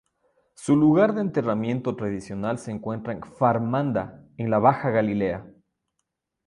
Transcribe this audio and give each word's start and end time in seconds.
Su 0.55 0.75
lugar 0.75 1.13
de 1.13 1.21
enterramiento 1.21 1.95
tradicional 1.95 2.57
se 2.57 2.71
encuentra 2.71 3.13
en 3.13 3.19
Kfar 3.19 3.59
Manda, 3.61 4.25
en 4.37 4.49
la 4.49 4.57
Baja 4.57 4.89
Galilea. 4.89 5.45